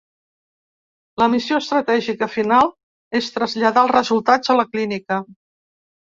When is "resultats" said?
3.99-4.55